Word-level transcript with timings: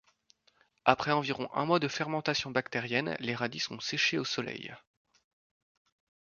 Après 0.83 1.11
environ 1.11 1.47
un 1.53 1.65
mois 1.65 1.77
de 1.77 1.87
fermentation 1.87 2.49
bactérienne, 2.49 3.15
les 3.19 3.35
radis 3.35 3.59
sont 3.59 3.79
séchés 3.79 4.17
au 4.17 4.25
soleil. 4.25 4.73